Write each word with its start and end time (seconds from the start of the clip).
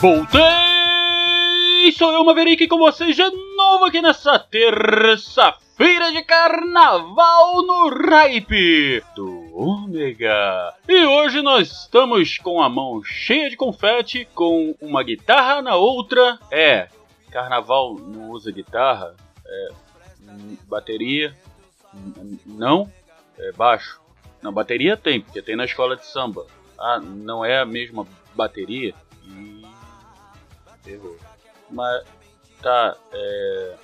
Voltei! 0.00 0.40
Sou 1.92 2.10
eu, 2.10 2.24
Maverick, 2.24 2.66
com 2.68 2.78
vocês 2.78 3.14
de 3.14 3.30
novo 3.54 3.84
aqui 3.84 4.00
nessa 4.00 4.38
terça-feira 4.38 6.10
de 6.10 6.22
carnaval 6.22 7.62
no 7.62 7.90
Hype 7.90 9.02
do 9.14 9.54
Ômega. 9.54 10.72
E 10.88 11.04
hoje 11.04 11.42
nós 11.42 11.70
estamos 11.82 12.38
com 12.38 12.62
a 12.62 12.68
mão 12.70 13.04
cheia 13.04 13.50
de 13.50 13.58
confete, 13.58 14.26
com 14.34 14.74
uma 14.80 15.02
guitarra 15.02 15.60
na 15.60 15.76
outra. 15.76 16.38
É, 16.50 16.88
carnaval 17.30 17.96
não 17.96 18.30
usa 18.30 18.50
guitarra, 18.50 19.14
é 19.44 19.68
bateria, 20.66 21.36
não, 22.46 22.90
é 23.38 23.52
baixo. 23.52 24.00
Não, 24.40 24.50
bateria 24.50 24.96
tem, 24.96 25.20
porque 25.20 25.42
tem 25.42 25.56
na 25.56 25.66
escola 25.66 25.94
de 25.94 26.06
samba. 26.06 26.46
Ah, 26.78 26.98
não 26.98 27.44
é 27.44 27.60
a 27.60 27.66
mesma 27.66 28.06
bateria? 28.34 28.94
Mas 31.70 32.04
tá, 32.62 32.96
é, 33.12 33.74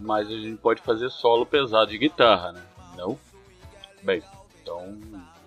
mas 0.00 0.28
a 0.28 0.30
gente 0.30 0.56
pode 0.56 0.82
fazer 0.82 1.10
solo 1.10 1.46
pesado 1.46 1.90
de 1.90 1.98
guitarra, 1.98 2.52
né? 2.52 2.62
Não? 2.96 3.18
Bem, 4.02 4.22
então 4.62 4.98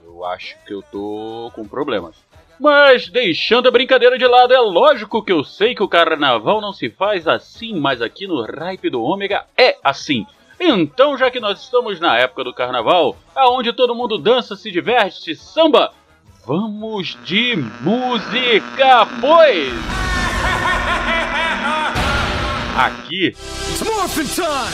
eu 0.04 0.26
acho 0.26 0.58
que 0.66 0.74
eu 0.74 0.82
tô 0.82 1.52
com 1.54 1.68
problemas. 1.68 2.16
Mas 2.60 3.08
deixando 3.08 3.70
a 3.70 3.72
brincadeira 3.72 4.18
de 4.18 4.28
lado, 4.28 4.54
é 4.54 4.60
lógico 4.60 5.24
que 5.24 5.32
eu 5.32 5.46
sei 5.46 5.74
que 5.74 5.84
o 5.84 5.88
carnaval 5.88 6.60
não 6.60 6.74
se 6.74 6.90
faz 6.90 7.26
assim, 7.26 7.80
mas 7.80 8.02
aqui 8.02 8.28
no 8.28 8.44
Hype 8.44 8.90
do 8.90 9.02
Ômega 9.02 9.46
é 9.58 9.78
assim. 9.82 10.26
Então, 10.60 11.18
já 11.18 11.32
que 11.32 11.40
nós 11.40 11.62
estamos 11.62 12.02
na 12.02 12.18
época 12.18 12.44
do 12.44 12.54
carnaval, 12.54 13.16
aonde 13.34 13.72
todo 13.72 13.96
mundo 13.96 14.18
dança, 14.18 14.58
se 14.58 14.70
diverte, 14.70 15.34
samba, 15.34 15.94
vamos 16.46 17.18
de 17.24 17.56
música, 17.56 19.06
pois! 19.22 19.72
Aqui, 22.80 23.36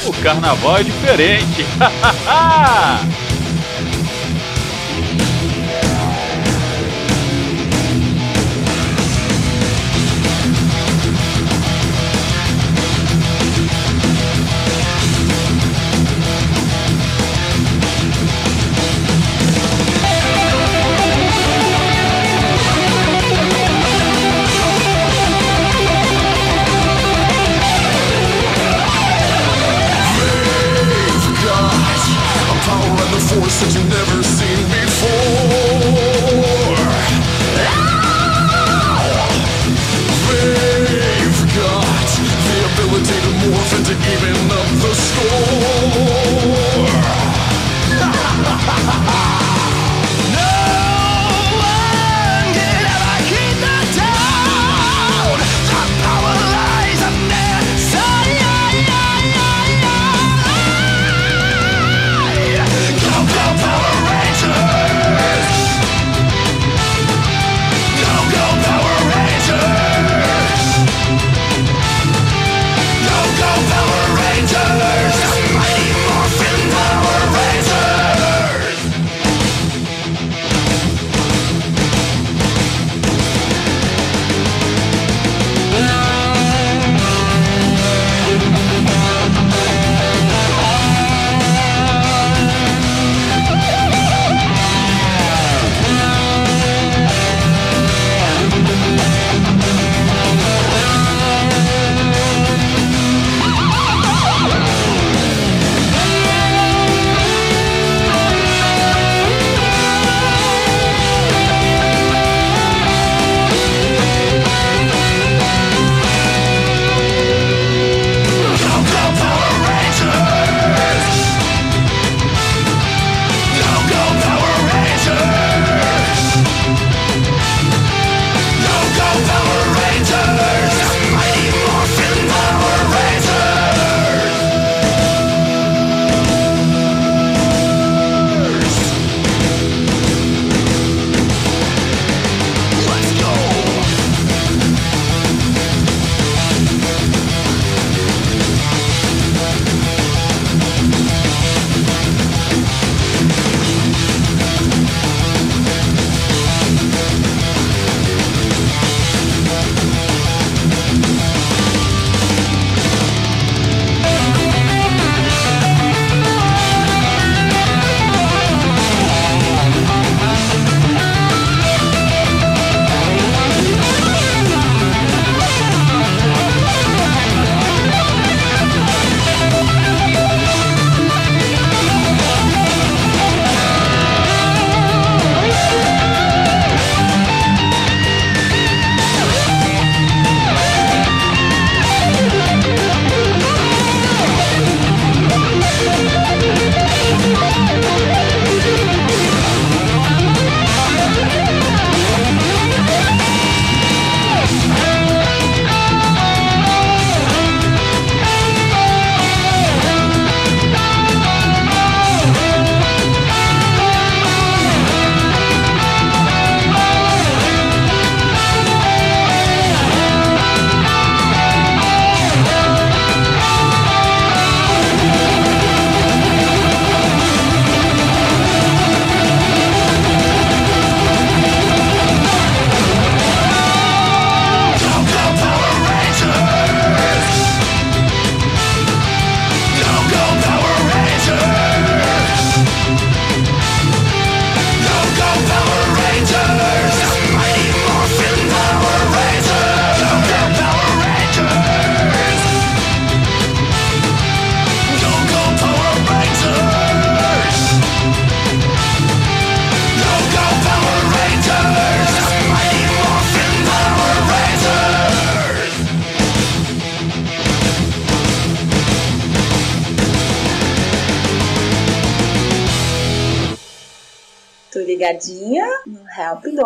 o 0.06 0.14
carnaval 0.22 0.78
é 0.78 0.84
diferente. 0.84 1.66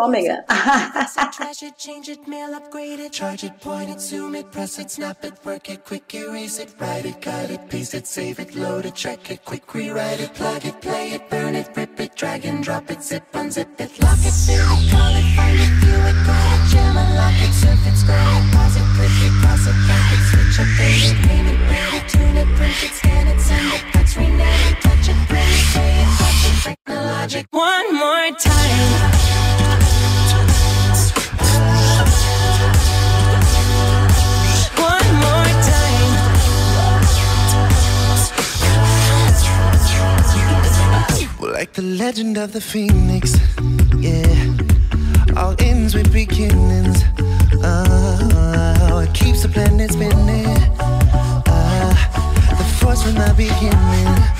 performing 0.00 0.30
it. 0.30 0.40
trash 0.48 1.62
it, 1.62 1.76
change 1.76 2.08
it, 2.08 2.26
mail, 2.26 2.54
upgrade 2.54 3.00
it, 3.00 3.12
charge 3.12 3.44
it, 3.44 3.60
point 3.60 3.90
it, 3.90 4.00
zoom 4.00 4.34
it, 4.34 4.50
press 4.50 4.78
it, 4.78 4.90
snap 4.90 5.22
it, 5.24 5.34
work 5.44 5.68
it, 5.68 5.84
quick 5.84 6.14
erase 6.14 6.58
it, 6.58 6.74
write 6.78 7.04
it, 7.04 7.20
cut 7.20 7.50
it, 7.50 7.68
paste 7.68 7.92
it, 7.92 8.06
save 8.06 8.38
it, 8.38 8.54
load 8.54 8.86
it, 8.86 8.94
check 8.94 9.30
it, 9.30 9.44
quick 9.44 9.74
rewrite 9.74 10.20
it, 10.20 10.32
plug 10.32 10.64
it, 10.64 10.80
play 10.80 11.12
it, 11.12 11.28
burn 11.28 11.54
it, 11.54 11.68
rip 11.76 12.00
it, 12.00 12.16
drag 12.16 12.46
and 12.46 12.64
drop 12.64 12.90
it, 12.90 13.02
zip, 13.02 13.24
unzip 13.32 13.78
it, 13.78 13.92
lock 14.00 14.18
it, 14.24 14.32
fill 14.32 14.72
it, 14.72 14.90
call 14.90 15.14
it, 15.14 15.36
find 15.36 15.60
it, 15.60 15.72
view 15.84 16.00
it, 16.10 16.16
grab 16.24 16.48
it, 16.56 16.70
jam 16.70 16.96
it, 16.96 17.14
lock 17.20 17.36
it, 17.36 17.52
surf 17.52 17.86
it, 17.86 17.96
scroll 17.96 18.16
it, 18.16 18.52
pause 18.56 18.76
it, 18.76 18.88
click 18.96 19.20
it, 19.20 19.32
cross 19.44 19.66
it, 19.68 19.76
back 19.84 20.12
it, 20.16 20.22
switch 20.32 20.60
up, 20.60 20.80
it, 20.80 21.26
name 21.28 21.46
it, 21.52 21.60
read 21.68 21.92
it, 22.00 22.08
tune 22.08 22.36
it, 22.40 22.48
print 22.56 22.84
it, 22.84 22.92
scan 22.96 23.26
it, 23.28 23.38
send 23.38 23.68
it, 23.76 23.84
touch, 23.92 24.16
rename 24.16 24.64
it, 24.70 24.80
touch 24.80 25.08
it, 25.12 25.18
print 25.28 25.44
it, 25.44 25.66
say 25.76 25.92
it, 26.00 26.08
touch 26.16 26.42
it, 26.48 26.56
technologic, 26.64 27.46
one 27.50 27.94
more 27.94 28.30
time. 28.38 29.39
the 41.74 41.82
legend 41.82 42.36
of 42.36 42.52
the 42.52 42.60
phoenix. 42.60 43.36
Yeah, 43.98 45.36
all 45.36 45.54
ends 45.60 45.94
with 45.94 46.12
beginnings. 46.12 47.02
Oh, 47.62 49.04
it 49.06 49.14
keeps 49.14 49.42
the 49.42 49.48
planet 49.48 49.92
spinning. 49.92 50.46
Ah, 51.46 52.56
the 52.58 52.64
force 52.78 53.02
from 53.02 53.14
the 53.14 53.32
beginning. 53.36 54.39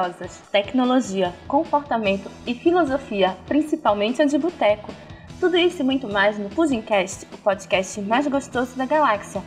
maravilhosas, 0.00 0.42
tecnologia, 0.50 1.34
comportamento 1.46 2.30
e 2.46 2.54
filosofia, 2.54 3.36
principalmente 3.46 4.22
a 4.22 4.24
de 4.24 4.38
boteco. 4.38 4.92
Tudo 5.38 5.56
isso 5.56 5.82
e 5.82 5.84
muito 5.84 6.08
mais 6.08 6.38
no 6.38 6.48
Pudimcast, 6.50 7.26
o 7.32 7.38
podcast 7.38 8.00
mais 8.00 8.26
gostoso 8.26 8.76
da 8.76 8.86
galáxia. 8.86 9.42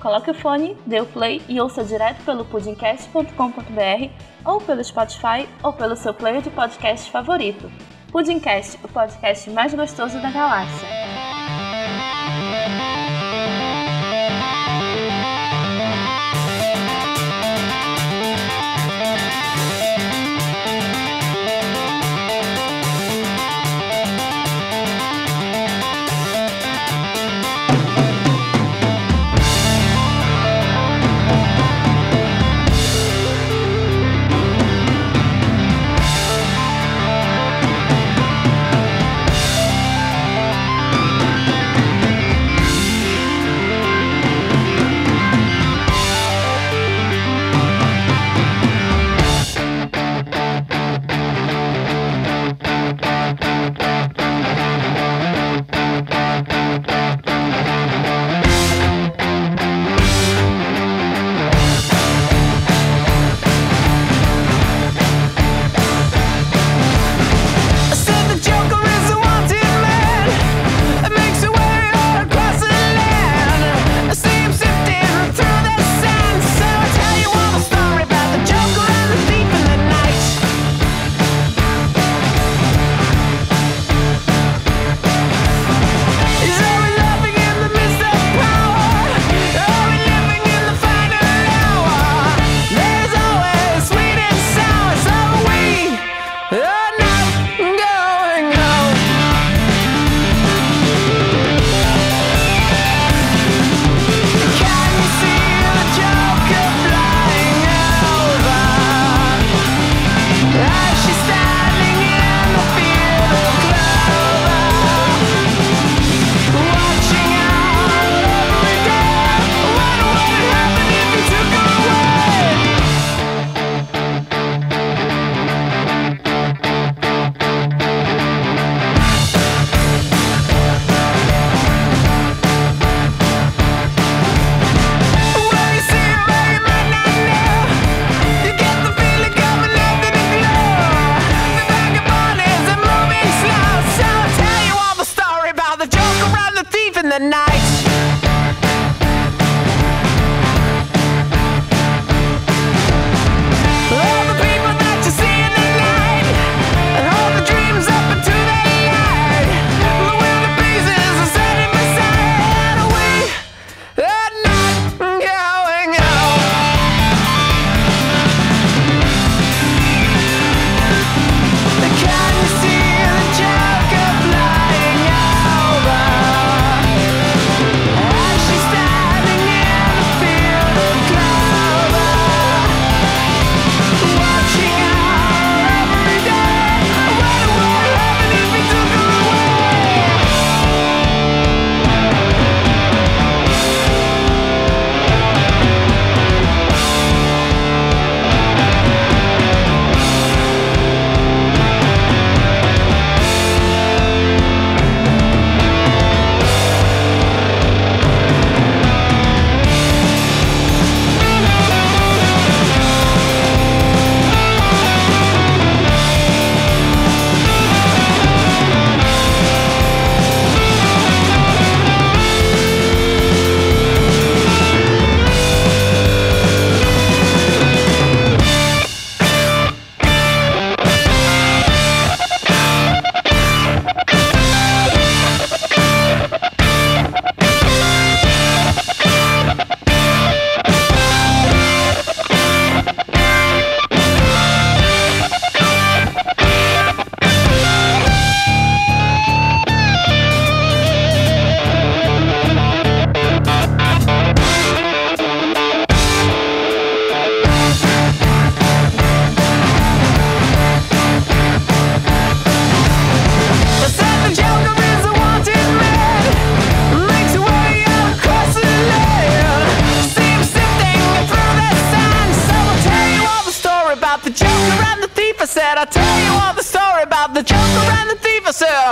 Coloque 0.00 0.30
o 0.30 0.34
fone, 0.34 0.76
dê 0.84 1.00
o 1.00 1.06
play 1.06 1.40
e 1.48 1.60
ouça 1.60 1.84
direto 1.84 2.24
pelo 2.24 2.44
pudimcast.com.br 2.44 4.10
ou 4.44 4.60
pelo 4.60 4.82
Spotify 4.82 5.48
ou 5.62 5.72
pelo 5.72 5.94
seu 5.94 6.12
player 6.12 6.42
de 6.42 6.50
podcast 6.50 7.10
favorito. 7.10 7.70
Pudimcast, 8.10 8.78
o 8.84 8.88
podcast 8.88 9.48
mais 9.50 9.72
gostoso 9.72 10.20
da 10.20 10.30
galáxia. 10.30 10.88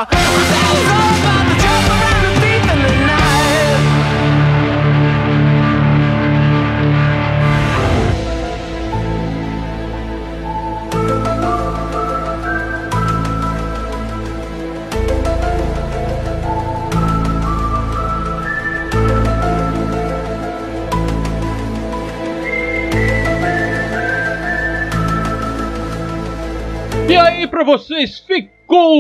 Thief, 0.07 0.50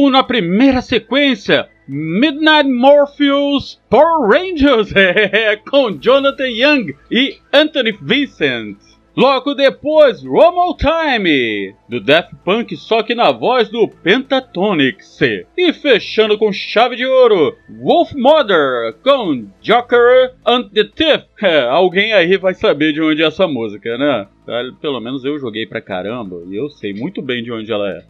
na 0.08 0.22
primeira 0.22 0.80
sequência 0.80 1.68
Midnight 1.88 2.70
Morpheus 2.70 3.80
Power 3.90 4.30
Rangers 4.30 4.92
com 5.68 5.98
Jonathan 5.98 6.48
Young 6.48 6.94
e 7.10 7.38
Anthony 7.52 7.98
Vincent. 8.00 8.78
Logo 9.20 9.54
depois, 9.54 10.22
More 10.22 10.74
Time, 10.78 11.74
do 11.86 12.00
Daft 12.00 12.34
Punk, 12.42 12.74
só 12.74 13.02
que 13.02 13.14
na 13.14 13.30
voz 13.30 13.68
do 13.68 13.86
Pentatonix. 13.86 15.20
E 15.54 15.74
fechando 15.74 16.38
com 16.38 16.50
chave 16.50 16.96
de 16.96 17.04
ouro, 17.04 17.54
Wolf 17.68 18.14
Mother, 18.14 18.94
com 19.04 19.46
Joker 19.60 20.32
and 20.46 20.70
the 20.70 20.84
Thief. 20.84 21.24
É, 21.42 21.62
alguém 21.62 22.12
aí 22.12 22.36
vai 22.36 22.52
saber 22.52 22.92
de 22.92 23.00
onde 23.00 23.22
é 23.22 23.26
essa 23.26 23.48
música, 23.48 23.96
né? 23.96 24.26
Pelo 24.78 25.00
menos 25.00 25.24
eu 25.24 25.38
joguei 25.38 25.66
pra 25.66 25.80
caramba 25.80 26.42
e 26.46 26.54
eu 26.54 26.68
sei 26.68 26.92
muito 26.92 27.22
bem 27.22 27.42
de 27.42 27.50
onde 27.50 27.72
ela 27.72 27.90
é. 27.90 28.04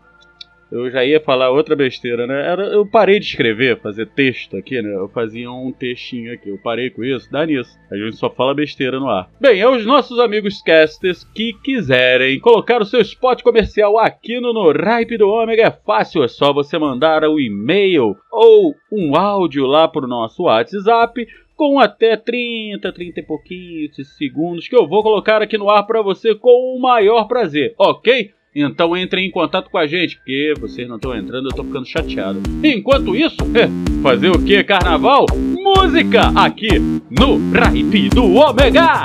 eu 0.72 0.90
já 0.92 1.04
ia 1.04 1.20
falar 1.20 1.50
outra 1.50 1.76
besteira, 1.76 2.28
né? 2.28 2.48
Era, 2.48 2.64
eu 2.68 2.86
parei 2.86 3.20
de 3.20 3.26
escrever, 3.26 3.80
fazer 3.82 4.08
texto 4.08 4.56
aqui, 4.56 4.82
né? 4.82 4.94
Eu 4.94 5.10
fazia 5.10 5.52
um 5.52 5.72
textinho 5.72 6.34
aqui. 6.34 6.50
Eu 6.50 6.60
parei 6.64 6.90
com 6.90 7.04
isso, 7.04 7.32
dá 7.32 7.46
nisso. 7.46 7.78
A 7.92 7.98
gente 7.98 8.18
só 8.18 8.30
fala 8.30 8.54
besteira 8.54 9.00
no 9.00 9.10
ar. 9.10 9.30
Bem, 9.40 9.62
aos 9.62 9.86
nossos 9.86 10.20
amigos 10.20 10.62
casters 10.62 11.24
que 11.24 11.54
quiserem 11.64 12.40
colocar 12.40 12.82
o 12.82 12.86
seu 12.86 13.02
spot 13.02 13.42
comercial 13.42 13.98
aqui 13.98 14.40
no, 14.40 14.54
no 14.54 14.72
Ripe 14.72 15.18
do 15.18 15.30
Ômega, 15.30 15.64
é 15.64 15.72
fácil. 15.72 16.24
É 16.24 16.28
só 16.28 16.54
você 16.54 16.78
mandar 16.78 17.24
o 17.24 17.36
um 17.36 17.40
e-mail 17.40 18.16
ou 18.32 18.76
um 18.92 19.16
áudio 19.16 19.66
lá 19.66 19.88
pro 19.88 20.08
nosso 20.08 20.44
WhatsApp 20.44 21.28
com 21.60 21.78
até 21.78 22.16
30, 22.16 22.90
30 22.94 23.20
e 23.20 23.24
pouquinhos 23.24 24.18
segundos 24.18 24.68
que 24.70 24.76
eu 24.76 24.88
vou 24.88 25.04
colocar 25.04 25.42
aqui 25.42 25.58
no 25.58 25.70
ar 25.70 25.86
para 25.86 26.02
você 26.02 26.34
com 26.34 26.74
o 26.74 26.80
maior 26.80 27.26
prazer, 27.26 27.76
ok? 27.78 28.32
Então 28.56 28.98
entrem 28.98 29.28
em 29.28 29.32
contato 29.32 29.70
com 29.70 29.78
a 29.78 29.86
gente, 29.86 30.18
porque 30.18 30.54
vocês 30.60 30.88
não 30.88 30.96
estão 30.96 31.16
entrando, 31.16 31.50
eu 31.50 31.56
tô 31.56 31.64
ficando 31.64 31.86
chateado. 31.86 32.42
Enquanto 32.64 33.16
isso, 33.16 33.38
fazer 34.02 34.30
o 34.30 34.44
que, 34.44 34.64
carnaval? 34.64 35.26
Música 35.36 36.32
aqui 36.36 36.80
no 37.10 37.38
Ripe 37.52 38.10
do 38.10 38.34
Ômega! 38.34 39.04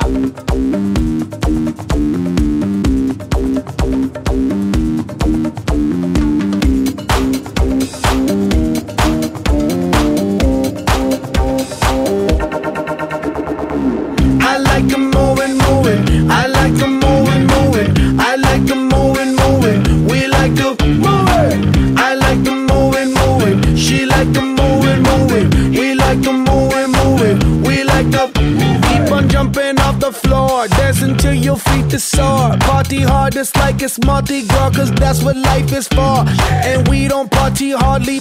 It's 33.84 33.98
Mardi 34.06 34.46
Gras, 34.46 34.70
cause 34.70 34.90
that's 34.92 35.22
what 35.22 35.36
life 35.36 35.70
is 35.70 35.86
for. 35.88 36.24
And 36.64 36.88
we 36.88 37.06
don't 37.06 37.30
party 37.30 37.70
hardly, 37.72 38.20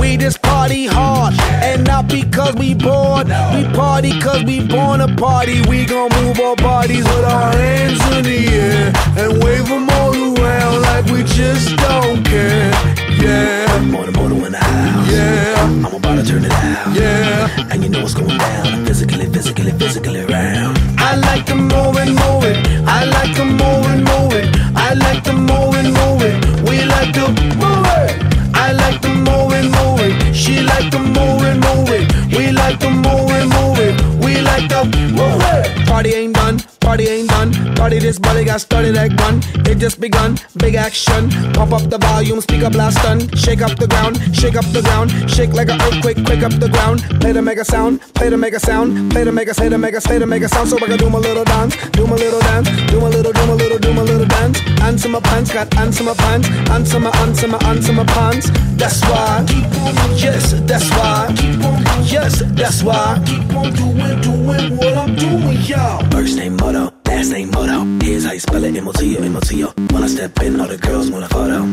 we 0.00 0.16
just 0.16 0.42
party 0.42 0.86
hard. 0.86 1.34
And 1.62 1.86
not 1.86 2.08
because 2.08 2.54
we 2.56 2.74
bored, 2.74 3.28
we 3.28 3.62
party 3.72 4.18
cause 4.20 4.42
we 4.42 4.66
born 4.66 5.00
a 5.00 5.08
party. 5.16 5.62
We 5.68 5.86
gon' 5.86 6.10
move 6.20 6.40
our 6.40 6.56
bodies 6.56 7.04
with 7.04 7.24
our 7.24 7.52
hands 7.52 8.00
in 8.16 8.24
the 8.24 8.48
air 8.48 8.92
and 9.16 9.44
wave 9.44 9.68
them 9.68 9.88
all 9.90 10.12
around 10.14 10.82
like 10.82 11.04
we 11.06 11.22
just 11.22 11.76
don't 11.76 12.24
care. 12.24 12.72
Yeah, 13.22 13.78
Motor, 13.90 14.12
motor 14.12 14.46
in 14.46 14.52
the 14.52 14.58
house. 14.58 15.10
yeah, 15.12 15.54
I'm 15.62 15.84
about 15.86 16.16
to 16.16 16.24
turn 16.24 16.44
it 16.44 16.50
out. 16.50 16.94
yeah. 16.96 17.70
And 17.70 17.82
you 17.84 17.90
know 17.90 18.02
what's 18.02 18.14
going 18.14 18.36
down. 18.38 18.84
Physically, 18.86 19.26
physically, 19.26 19.70
physically 19.72 20.24
round. 20.24 20.76
I 20.98 21.14
like 21.16 21.46
them 21.46 21.68
moving, 21.68 22.14
moving. 22.14 22.56
I 22.88 23.04
like 23.04 23.36
them 23.36 23.52
moving, 23.56 23.98
moving. 24.00 24.14
I 24.15 24.15
Party 35.96 36.12
ain't 36.12 36.34
done. 36.34 36.58
Party 36.78 37.08
ain't. 37.08 37.25
Party 37.86 38.00
this 38.00 38.18
body 38.18 38.42
got 38.42 38.60
started 38.60 38.96
like 38.96 39.14
gun. 39.14 39.40
It 39.70 39.78
just 39.78 40.00
begun. 40.00 40.40
Big 40.56 40.74
action. 40.74 41.30
Pump 41.54 41.72
up 41.72 41.88
the 41.88 41.98
volume. 41.98 42.40
Speaker 42.40 42.68
blast 42.68 42.98
done. 42.98 43.20
Shake 43.36 43.62
up 43.62 43.78
the 43.78 43.86
ground. 43.86 44.18
Shake 44.34 44.56
up 44.56 44.64
the 44.72 44.82
ground. 44.82 45.12
Shake 45.30 45.52
like 45.52 45.68
an 45.68 45.80
earthquake. 45.80 46.18
Quick 46.26 46.42
up 46.42 46.50
the 46.58 46.68
ground. 46.68 47.02
Play 47.20 47.30
the 47.30 47.46
a 47.46 47.64
sound. 47.64 48.00
Play 48.14 48.28
the 48.28 48.42
a 48.42 48.58
sound. 48.58 49.12
Play 49.12 49.22
to 49.22 49.30
the 49.30 49.32
mega. 49.32 49.54
Say 49.54 49.68
the 49.68 49.78
mega. 49.78 50.00
Say 50.00 50.18
make 50.18 50.42
a 50.42 50.48
sound. 50.48 50.68
So 50.68 50.78
I 50.78 50.86
can 50.88 50.98
do 50.98 51.08
my 51.08 51.20
little 51.20 51.44
dance. 51.44 51.76
Do 51.90 52.08
my 52.08 52.16
little 52.16 52.40
dance. 52.40 52.68
Do 52.90 53.00
my 53.00 53.06
little. 53.06 53.32
Do 53.32 53.46
my 53.46 53.52
little. 53.52 53.78
Do 53.78 53.94
my 53.94 54.02
little 54.02 54.26
dance. 54.26 54.58
Answer 54.82 55.08
my 55.08 55.20
pants. 55.20 55.52
Got 55.52 55.72
answer 55.76 56.02
my 56.02 56.14
pants. 56.14 56.48
Answer 56.68 56.98
my. 56.98 57.10
Answer 57.22 57.46
my. 57.46 57.58
Answer 57.70 57.92
my 57.92 58.04
pants. 58.04 58.50
That's 58.74 59.00
why. 59.02 59.46
Yes. 60.16 60.54
That's 60.66 60.90
why. 60.90 61.32
Yes. 62.02 62.42
That's 62.46 62.82
why. 62.82 63.22
Keep 63.24 63.54
on 63.54 63.72
doing, 63.74 64.20
doing 64.22 64.76
what 64.76 64.94
I'm 64.98 65.14
doing, 65.14 65.60
y'all. 65.62 66.05
You 68.36 68.40
spell 68.40 68.64
it, 68.64 68.76
M-O-T-O. 68.76 69.72
When 69.94 70.02
I 70.02 70.08
step 70.08 70.38
in, 70.42 70.60
all 70.60 70.68
the 70.68 70.76
girls 70.76 71.10
want 71.10 71.24
a 71.24 71.28
photo. 71.28 71.64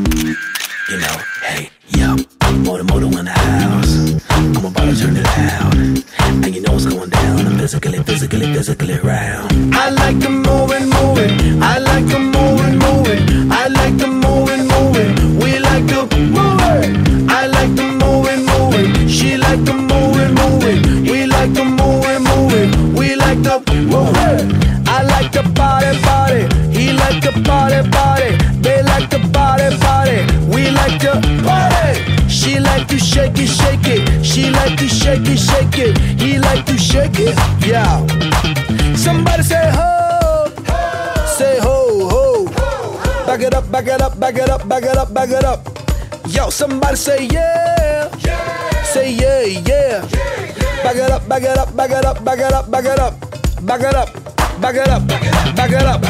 You 0.90 0.98
know, 0.98 1.18
hey, 1.44 1.70
yo, 1.90 2.16
Moto, 2.64 2.86
Moto 2.86 3.08
in 3.20 3.26
the 3.26 3.32
house. 3.32 4.24
I'm 4.30 4.56
about 4.56 4.86
to 4.86 4.98
turn 4.98 5.18
it 5.18 5.28
out. 5.28 5.76
And 5.76 6.56
you 6.56 6.62
know 6.62 6.72
what's 6.72 6.86
going 6.86 7.10
down. 7.10 7.48
I'm 7.48 7.58
physically, 7.60 8.02
physically, 8.04 8.54
physically 8.54 8.98
round. 9.00 9.76
I 9.76 9.90
like 9.90 10.18
them 10.20 10.42
moving, 10.42 10.88
moving. 10.88 11.62
I 11.62 11.80
like 11.80 12.06
them 12.06 12.28
moving. 12.28 12.43
Like 35.24 35.32
to 35.32 35.38
shake 35.38 35.80
it. 35.80 35.98
He 36.20 36.40
like 36.40 36.66
to 36.66 36.78
shake 36.78 37.20
it, 37.20 37.36
yeah. 37.66 38.06
Somebody 38.96 39.44
say 39.44 39.72
ho, 39.72 40.48
say 41.38 41.60
ho 41.60 42.10
ho. 42.10 42.46
Back 43.26 43.42
it 43.42 43.54
up, 43.54 43.72
back 43.72 43.88
it 43.88 44.02
up, 44.02 44.20
back 44.20 44.36
it 44.36 44.50
up, 44.50 44.68
back 44.68 44.84
it 44.84 44.98
up, 44.98 45.14
back 45.14 45.30
it 45.30 45.46
up. 45.46 45.60
Yo, 46.28 46.50
somebody 46.50 46.98
say 46.98 47.28
yeah, 47.28 48.10
say 48.84 49.12
yeah, 49.14 49.44
yeah. 49.66 50.02
Back 50.84 50.98
it 50.98 51.10
up, 51.10 51.28
back 51.28 51.44
it 51.44 51.58
up, 51.58 51.76
back 51.76 51.90
it 51.90 52.06
up, 52.06 52.24
back 52.24 52.40
it 52.40 52.54
up, 52.54 52.70
back 52.70 52.86
it 52.86 53.00
up, 53.00 53.22
back 53.66 53.82
it 53.82 53.96
up. 53.96 54.10
Back 54.62 54.76
it 54.76 54.88
up, 54.88 55.06
back 55.08 55.16
it 55.16 55.28
up, 55.28 55.56
back 55.56 55.72
it 55.72 55.84
up, 55.84 56.02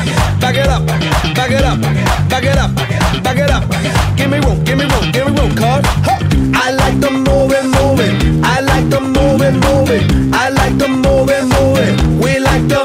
back 0.42 0.56
it 0.56 0.68
up, 0.68 0.86
back 1.34 1.50
it 1.50 1.64
up, 1.64 1.82
back 2.30 2.44
it 2.44 2.58
up. 2.58 3.03
Give 3.24 4.30
me 4.30 4.40
room, 4.40 4.64
give 4.66 4.78
me 4.78 4.86
room, 4.86 5.12
give 5.12 5.26
me 5.28 5.40
room, 5.40 5.52
cuz. 5.56 5.82
Huh. 6.04 6.20
I 6.54 6.72
like 6.72 7.00
the 7.00 7.10
moving, 7.10 7.72
moving. 7.72 8.44
I 8.44 8.60
like 8.60 8.90
the 8.90 9.00
moving, 9.00 9.60
moving. 9.60 10.34
I 10.34 10.50
like 10.50 10.78
the 10.78 10.90
moving, 10.90 11.48
moving. 11.48 12.20
We 12.20 12.40
like 12.40 12.68
the. 12.68 12.84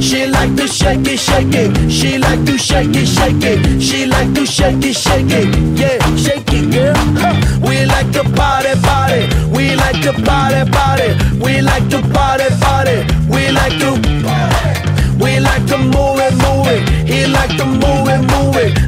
She 0.00 0.26
like 0.26 0.54
to 0.56 0.66
shake 0.66 1.06
it, 1.06 1.18
shake 1.18 1.54
it. 1.54 1.90
She 1.90 2.18
like 2.18 2.44
to 2.46 2.58
shake 2.58 2.94
it, 2.96 3.06
shake 3.06 3.42
it. 3.44 3.80
She 3.80 4.06
like 4.06 4.34
to 4.34 4.44
shake 4.44 4.84
it, 4.84 4.96
shake 4.96 5.30
it. 5.30 5.48
Yeah, 5.78 5.98
shake 6.16 6.52
it, 6.52 6.72
girl. 6.72 6.94
Huh. 7.16 7.34
We 7.66 7.84
like 7.86 8.10
to 8.12 8.24
party, 8.34 8.74
party. 8.82 9.28
We 9.54 9.76
like 9.76 10.02
to 10.02 10.12
party, 10.12 10.68
party. 10.70 11.14
We 11.38 11.62
like 11.62 11.88
to 11.90 12.02
party, 12.12 12.48
party. 12.60 13.06
We 13.30 13.50
like 13.52 13.78
to. 13.78 13.92
We 15.22 15.38
like 15.38 15.64
to 15.68 15.78
move 15.78 16.18
it, 16.18 16.34
move 16.42 16.66
it. 16.66 16.82
He 17.08 17.26
like 17.26 17.56
to 17.56 17.64
move 17.64 18.08
it, 18.08 18.20
move 18.32 18.56
it. 18.56 18.81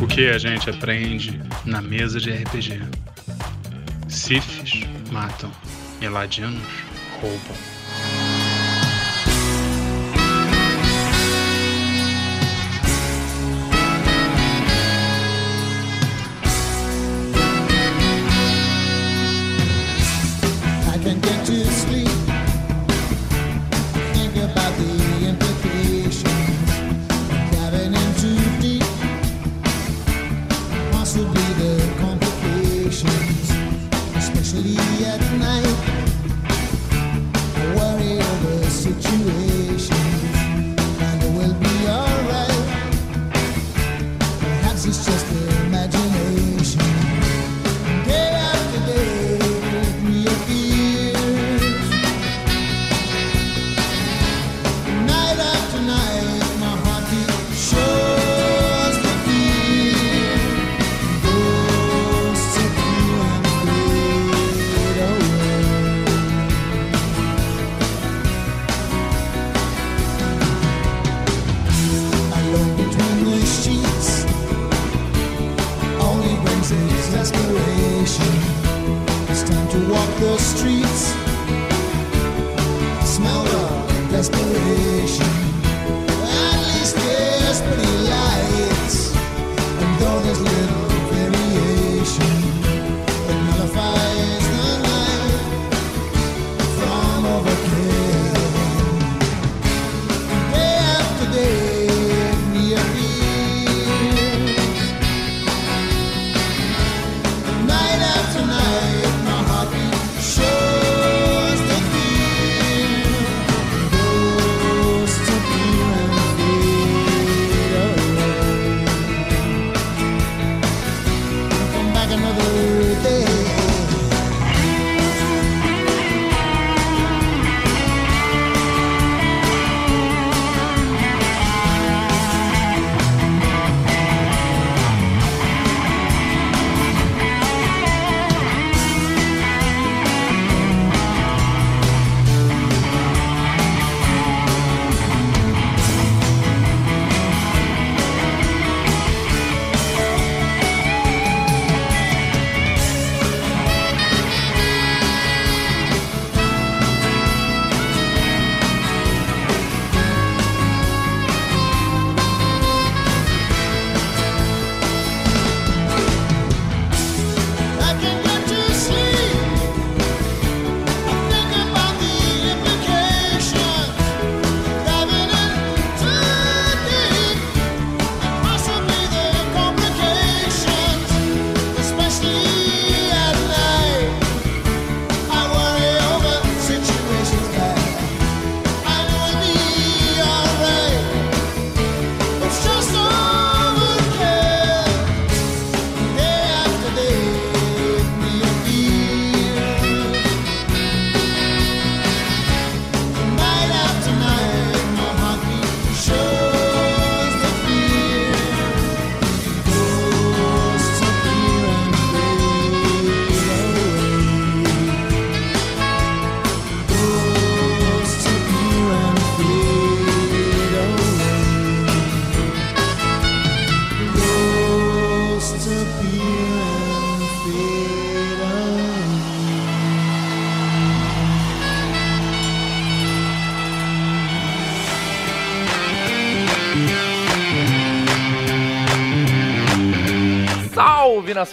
O 0.00 0.06
que 0.06 0.28
a 0.28 0.38
gente 0.38 0.70
aprende 0.70 1.40
na 1.64 1.82
mesa 1.82 2.20
de 2.20 2.30
RPG? 2.30 2.80
Sifis 4.08 4.86
matam 5.10 5.50
e 6.00 6.08
roubam. 7.20 7.71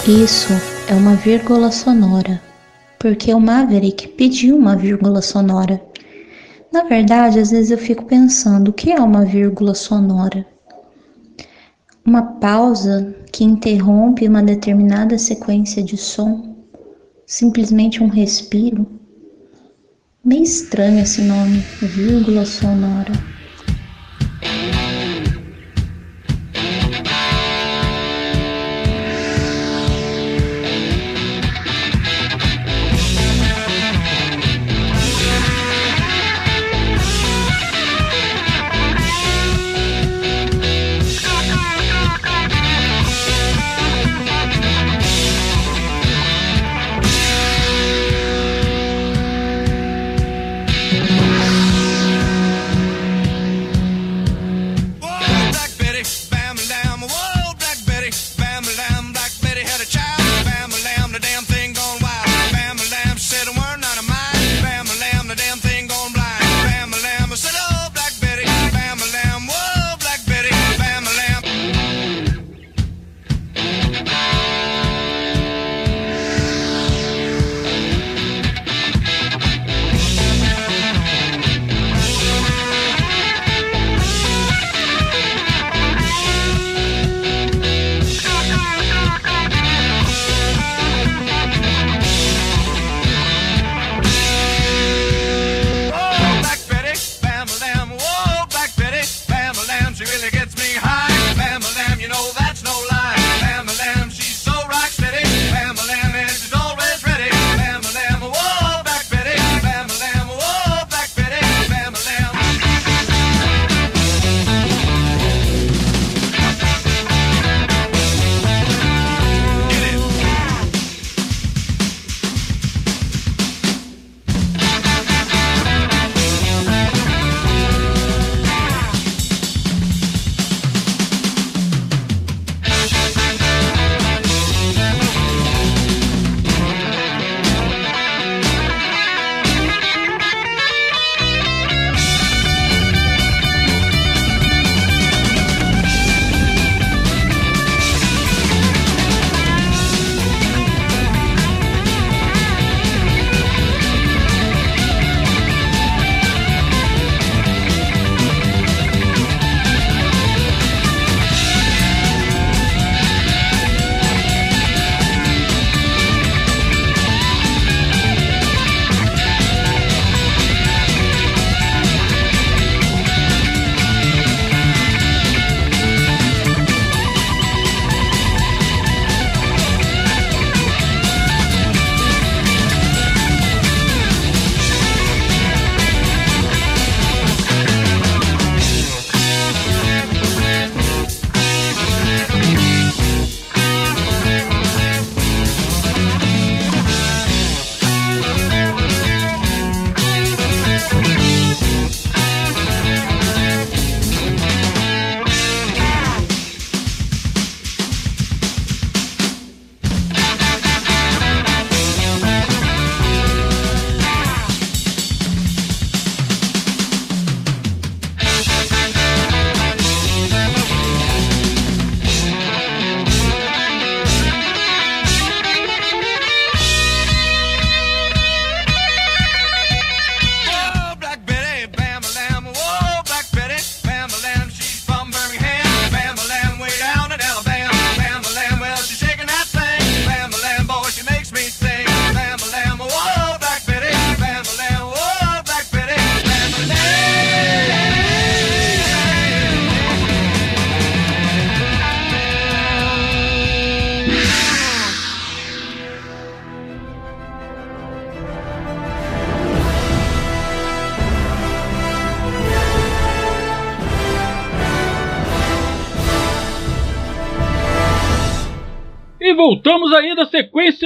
Isso 0.06 0.52
é 0.90 0.94
uma 0.94 1.16
vírgula 1.16 1.72
sonora, 1.72 2.42
porque 3.00 3.34
o 3.34 3.40
Maverick 3.40 4.10
pediu 4.10 4.58
uma 4.58 4.76
vírgula 4.76 5.22
sonora. 5.22 5.82
Na 6.70 6.84
verdade, 6.84 7.40
às 7.40 7.52
vezes 7.52 7.72
eu 7.72 7.78
fico 7.78 8.04
pensando 8.04 8.70
o 8.70 8.74
que 8.74 8.92
é 8.92 9.00
uma 9.00 9.24
vírgula 9.24 9.74
sonora? 9.74 10.46
Uma 12.06 12.24
pausa 12.24 13.16
que 13.32 13.46
interrompe 13.46 14.28
uma 14.28 14.44
determinada 14.44 15.18
sequência 15.18 15.82
de 15.82 15.96
som? 15.96 16.58
Simplesmente 17.26 18.04
um 18.04 18.10
respiro? 18.10 18.86
Bem 20.26 20.44
estranho 20.44 21.00
esse 21.00 21.22
nome, 21.22 21.64
vírgula 21.82 22.46
sonora. 22.46 23.14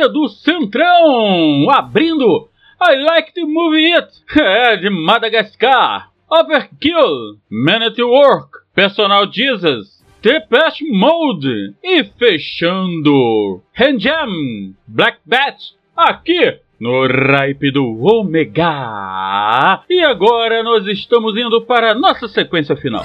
Sequência 0.01 0.09
do 0.09 0.27
Centrão, 0.29 1.69
abrindo 1.69 2.49
I 2.81 2.95
Like 2.95 3.33
to 3.33 3.47
Movie 3.47 3.93
It, 3.93 4.07
é, 4.39 4.77
de 4.77 4.89
Madagascar, 4.89 6.09
Overkill, 6.29 7.37
Man 7.49 7.85
at 7.85 7.99
Work, 7.99 8.59
Personal 8.73 9.31
Jesus, 9.31 10.01
Depeche 10.21 10.85
Mode 10.89 11.75
e 11.83 12.03
fechando 12.17 13.61
Handjam, 13.77 14.73
Black 14.87 15.19
Bat, 15.25 15.57
aqui 15.95 16.59
no 16.79 17.05
Ripe 17.05 17.71
do 17.71 17.85
Ômega. 18.01 19.83
E 19.89 20.03
agora 20.03 20.63
nós 20.63 20.87
estamos 20.87 21.37
indo 21.37 21.61
para 21.61 21.91
a 21.91 21.95
nossa 21.95 22.27
sequência 22.27 22.75
final. 22.75 23.03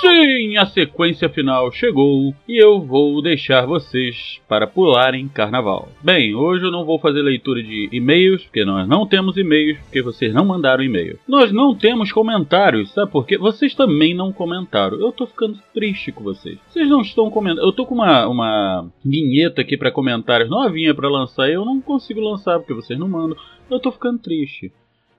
Sim, 0.00 0.56
a 0.56 0.64
sequência 0.66 1.28
final 1.28 1.72
chegou 1.72 2.32
e 2.48 2.56
eu 2.56 2.80
vou 2.80 3.20
deixar 3.20 3.66
vocês 3.66 4.40
para 4.48 4.64
pularem 4.64 5.26
carnaval. 5.26 5.88
Bem, 6.00 6.36
hoje 6.36 6.64
eu 6.64 6.70
não 6.70 6.84
vou 6.84 7.00
fazer 7.00 7.20
leitura 7.20 7.60
de 7.60 7.88
e-mails, 7.90 8.44
porque 8.44 8.64
nós 8.64 8.86
não 8.86 9.04
temos 9.04 9.36
e-mails, 9.36 9.76
porque 9.80 10.00
vocês 10.00 10.32
não 10.32 10.44
mandaram 10.44 10.84
e-mail. 10.84 11.18
Nós 11.26 11.50
não 11.50 11.74
temos 11.74 12.12
comentários, 12.12 12.92
sabe 12.92 13.10
por 13.10 13.26
quê? 13.26 13.36
Vocês 13.36 13.74
também 13.74 14.14
não 14.14 14.32
comentaram. 14.32 15.00
Eu 15.00 15.10
tô 15.10 15.26
ficando 15.26 15.58
triste 15.74 16.12
com 16.12 16.22
vocês. 16.22 16.58
Vocês 16.68 16.88
não 16.88 17.00
estão 17.00 17.28
comentando. 17.28 17.66
Eu 17.66 17.72
tô 17.72 17.84
com 17.84 17.96
uma, 17.96 18.28
uma 18.28 18.88
vinheta 19.04 19.62
aqui 19.62 19.76
para 19.76 19.90
comentários 19.90 20.48
novinha 20.48 20.94
para 20.94 21.08
lançar 21.08 21.48
e 21.48 21.54
eu 21.54 21.64
não 21.64 21.80
consigo 21.80 22.20
lançar 22.20 22.60
porque 22.60 22.74
vocês 22.74 22.98
não 22.98 23.08
mandam. 23.08 23.36
Eu 23.68 23.80
tô 23.80 23.90
ficando 23.90 24.18
triste. 24.20 24.72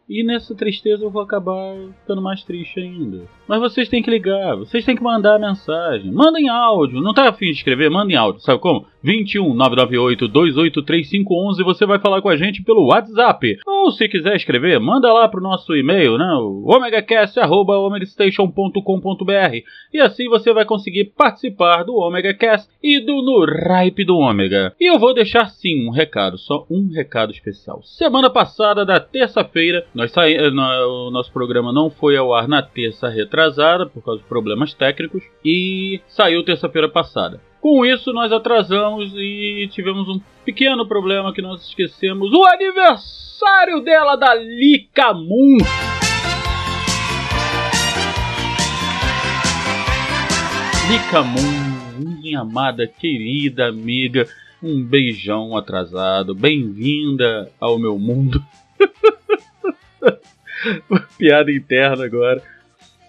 E 0.10 0.24
nessa 0.24 0.56
tristeza 0.56 1.04
eu 1.04 1.12
vou 1.12 1.22
acabar 1.22 1.76
ficando 2.02 2.20
mais 2.20 2.44
triste 2.44 2.80
ainda. 2.80 3.28
Mas 3.48 3.60
vocês 3.60 3.88
têm 3.88 4.02
que 4.02 4.10
ligar, 4.10 4.56
vocês 4.56 4.84
têm 4.84 4.96
que 4.96 5.04
mandar 5.04 5.38
mensagem. 5.38 6.12
Mandem 6.12 6.50
áudio, 6.50 7.00
não 7.00 7.14
tá 7.14 7.30
afim 7.30 7.46
de 7.46 7.58
escrever? 7.58 7.92
Mandem 7.92 8.18
áudio, 8.18 8.42
sabe 8.42 8.60
como? 8.60 8.88
21 9.04 9.54
998 9.54 10.28
283511 10.28 11.64
você 11.64 11.86
vai 11.86 12.00
falar 12.00 12.22
com 12.22 12.30
a 12.30 12.36
gente 12.36 12.64
pelo 12.64 12.88
WhatsApp. 12.88 13.58
Ou 13.66 13.92
se 13.92 14.08
quiser 14.08 14.36
escrever, 14.36 14.80
manda 14.80 15.12
lá 15.12 15.28
pro 15.28 15.42
nosso 15.42 15.76
e-mail, 15.76 16.16
né? 16.18 16.26
Omegacast.omegastation.com.br 16.66 19.56
E 19.94 20.00
assim 20.00 20.28
você 20.28 20.52
vai 20.54 20.66
conseguir 20.66 21.14
participar 21.18 21.84
do 21.84 21.96
Omega 21.96 22.34
Cast 22.34 22.70
e 22.84 23.00
do 23.00 23.22
No 23.22 23.46
Ripe 23.46 24.04
do 24.04 24.18
Ômega. 24.18 24.74
E 24.80 24.90
eu 24.90 24.98
vou 25.00 25.14
deixar 25.14 25.50
sim 25.50 25.88
um 25.88 25.92
recado, 25.92 26.38
só 26.38 26.66
um 26.70 26.90
recado 26.94 27.32
especial. 27.32 27.82
Semana 27.84 28.30
passada, 28.30 28.86
da 28.86 29.00
terça-feira, 29.00 29.86
nós 29.94 30.12
saí, 30.12 30.36
eh, 30.36 30.50
o 30.50 31.10
nosso 31.12 31.32
programa 31.32 31.72
não 31.72 31.90
foi 31.90 32.18
ao 32.18 32.34
ar 32.34 32.46
na 32.48 32.62
terça 32.62 33.08
retrasada 33.10 33.86
por 33.86 34.04
causa 34.04 34.22
de 34.22 34.28
problemas 34.28 34.74
técnicos 34.74 35.24
e 35.44 36.02
saiu 36.08 36.44
terça-feira 36.44 36.90
passada. 36.90 37.40
Com 37.62 37.86
isso, 37.86 38.14
nós 38.14 38.32
atrasamos 38.32 39.12
e 39.16 39.68
tivemos 39.70 40.08
um 40.08 40.22
pequeno 40.46 40.88
problema 40.88 41.34
que 41.34 41.42
nós 41.42 41.62
esquecemos 41.68 42.32
o 42.32 42.46
aniversário 42.46 43.82
dela 43.82 44.16
da 44.16 44.34
Lika 44.34 45.14
Moon. 45.14 45.58
Lika 50.90 51.22
Moon, 51.22 52.18
minha 52.22 52.40
amada, 52.40 52.88
querida 52.88 53.68
amiga, 53.68 54.26
um 54.64 54.82
beijão 54.82 55.58
atrasado, 55.58 56.34
bem-vinda 56.34 57.52
ao 57.60 57.78
meu 57.78 58.00
mundo. 58.00 58.42
Piada 61.18 61.52
interna 61.52 62.06
agora. 62.06 62.42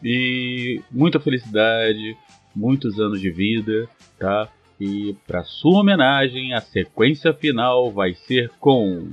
E 0.03 0.80
muita 0.90 1.20
felicidade, 1.20 2.16
muitos 2.55 2.98
anos 2.98 3.20
de 3.20 3.30
vida, 3.30 3.88
tá? 4.18 4.48
E 4.80 5.14
para 5.26 5.44
sua 5.44 5.80
homenagem, 5.80 6.55
a 6.55 6.61
sequência 6.61 7.32
final 7.32 7.90
vai 7.90 8.14
ser 8.14 8.51
com 8.59 9.09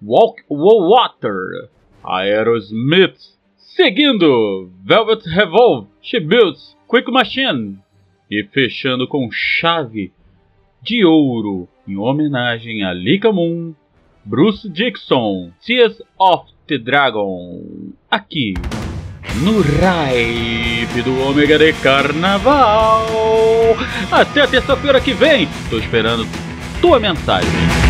Walk 0.00 0.42
Water, 0.48 1.68
Aerosmith, 2.04 3.18
seguindo 3.56 4.70
Velvet 4.84 5.28
Revolve, 5.28 5.88
She 6.00 6.20
Builds, 6.20 6.76
Quick 6.88 7.10
Machine 7.10 7.78
e 8.30 8.44
fechando 8.44 9.06
com 9.06 9.30
chave 9.30 10.12
de 10.82 11.04
ouro 11.04 11.68
em 11.86 11.96
homenagem 11.96 12.82
a 12.82 12.92
Lika 12.92 13.32
Moon, 13.32 13.74
Bruce 14.24 14.68
Dixon, 14.68 15.50
Tears 15.64 16.02
of 16.18 16.52
the 16.66 16.78
Dragon, 16.78 17.62
aqui 18.10 18.54
no 19.36 19.60
Ripe 19.60 21.02
do 21.02 21.20
Ômega 21.20 21.58
de 21.58 21.72
Carnaval. 21.74 23.06
Até 24.10 24.46
terça-feira 24.46 25.00
que 25.00 25.12
vem, 25.12 25.48
tô 25.70 25.78
esperando 25.78 26.26
tua 26.80 26.98
mensagem. 26.98 27.81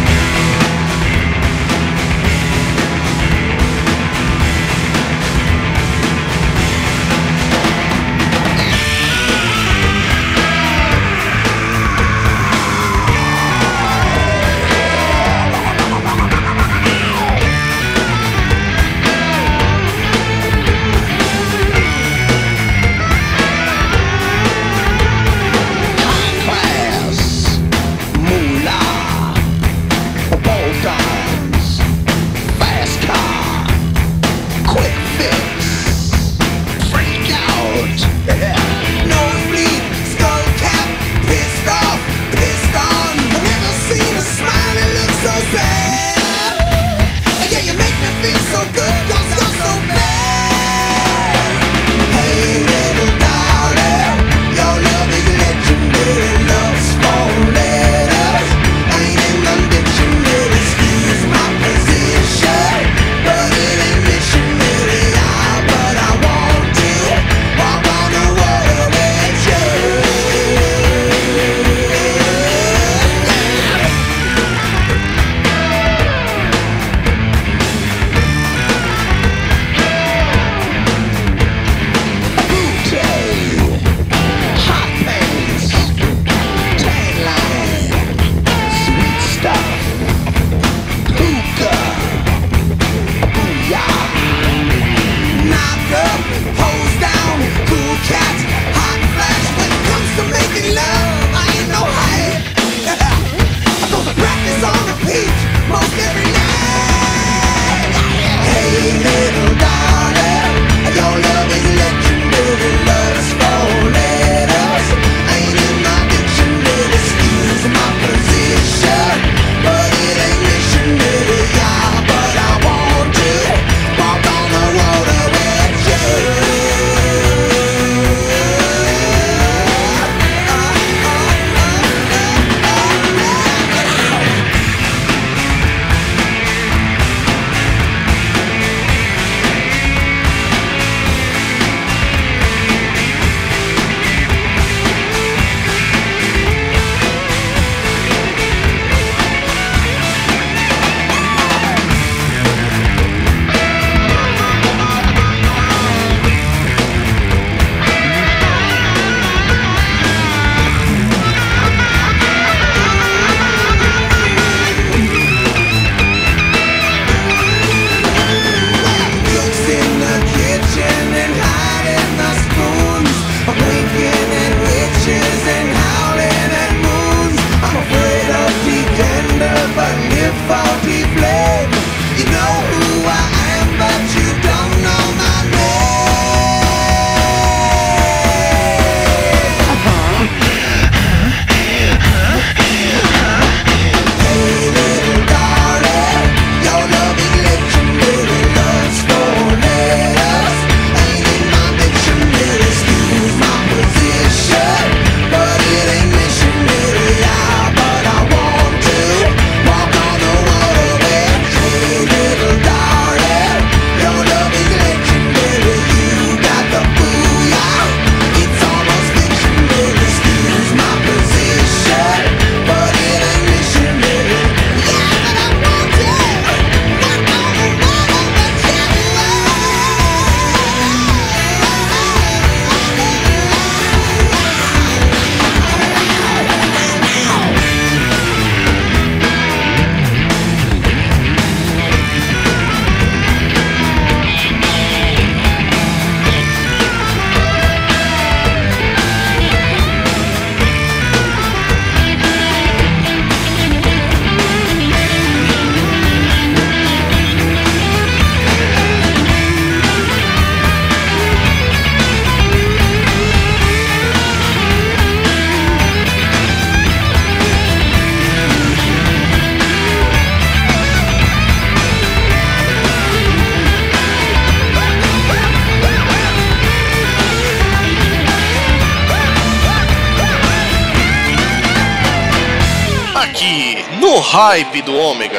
hype 284.53 284.83
do 284.83 284.93
homem. 284.93 285.32